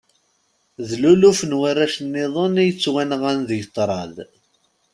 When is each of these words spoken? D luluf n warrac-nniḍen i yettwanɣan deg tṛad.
D 0.87 0.89
luluf 1.01 1.39
n 1.49 1.57
warrac-nniḍen 1.59 2.61
i 2.61 2.65
yettwanɣan 2.67 3.39
deg 3.49 3.61
tṛad. 3.75 4.15